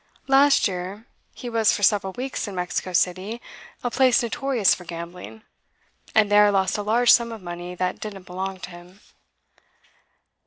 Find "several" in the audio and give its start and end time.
1.83-2.13